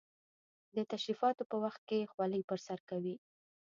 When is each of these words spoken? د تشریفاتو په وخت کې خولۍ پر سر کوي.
د 0.75 0.77
تشریفاتو 0.91 1.43
په 1.51 1.55
وخت 1.63 1.81
کې 1.89 2.09
خولۍ 2.11 2.41
پر 2.49 2.59
سر 2.67 2.79
کوي. 2.89 3.15